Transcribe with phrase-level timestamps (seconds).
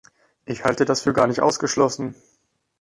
[0.47, 2.15] Ich halte das für gar nicht ausgeschlossen.